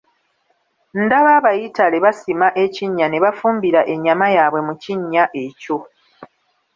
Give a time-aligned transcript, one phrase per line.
[1.03, 5.77] Ndaba Abayitale basima ekinnya ne bafumbira ennyama yabwe mu kinnya ekyo.